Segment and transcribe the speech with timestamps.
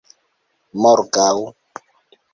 [0.81, 1.35] morgaŭ